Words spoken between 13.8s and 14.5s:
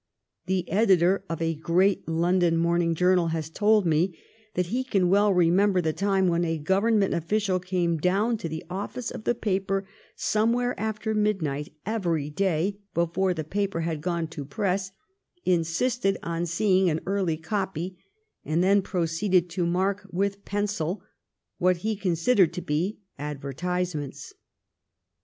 had gone to